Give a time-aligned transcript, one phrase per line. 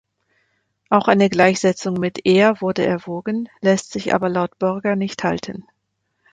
[0.89, 5.63] Auch eine Gleichsetzung mit Ea wurde erwogen, lässt sich aber laut Borger nicht halten.